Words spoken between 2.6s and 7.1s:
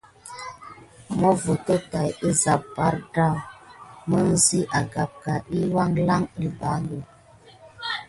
bardaou mizine agampa diy awale bayague.